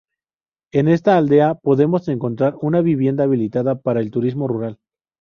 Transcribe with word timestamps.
En 0.71 0.87
esta 0.87 1.15
aldea 1.15 1.53
podemos 1.53 2.07
encontrar 2.07 2.55
una 2.59 2.81
vivienda 2.81 3.25
habilitada 3.25 3.79
para 3.81 3.99
el 3.99 4.09
turismo 4.09 4.47
rural. 4.47 4.79